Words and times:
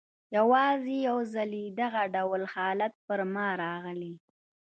یوازي 0.37 0.95
یو 1.07 1.17
ځلې 1.33 1.63
دغه 1.81 2.01
ډول 2.15 2.41
حالت 2.55 2.93
پر 3.05 3.19
ما 3.33 3.47
راغلی. 3.63 4.13